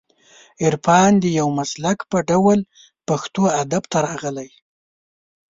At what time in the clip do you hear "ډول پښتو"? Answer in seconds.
2.29-3.43